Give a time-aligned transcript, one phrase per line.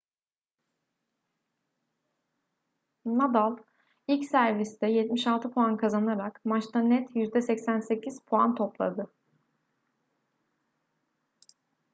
[3.19, 3.57] nadal
[4.05, 9.09] ilk serviste 76 puan kazanarak maçta net %88 puan topladı